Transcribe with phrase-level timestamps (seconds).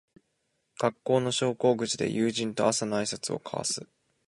[0.79, 3.85] 学校の昇降口で友人と朝のあいさつを交わす